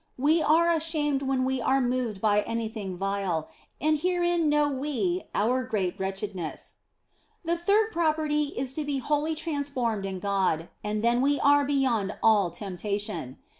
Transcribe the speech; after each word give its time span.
We 0.17 0.41
are 0.41 0.71
ashamed 0.71 1.21
when 1.21 1.45
we 1.45 1.61
are 1.61 1.79
moved 1.79 2.21
by 2.21 2.41
anything 2.41 2.97
vile, 2.97 3.49
and 3.79 3.99
herein 3.99 4.49
know 4.49 4.67
we 4.67 5.21
our 5.35 5.63
great 5.63 5.99
wretchedness. 5.99 6.77
The 7.45 7.55
third 7.55 7.91
property 7.91 8.45
is 8.57 8.73
to 8.73 8.83
be 8.83 8.97
wholly 8.97 9.35
transformed 9.35 10.07
in 10.07 10.17
God, 10.17 10.69
and 10.83 11.03
then 11.03 11.21
we 11.21 11.39
are 11.41 11.63
beyond 11.63 12.17
all 12.23 12.49
temptation. 12.49 13.37